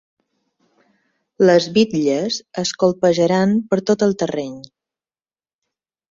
[1.49, 4.57] Les bitlles es colpejaran per tot el terreny.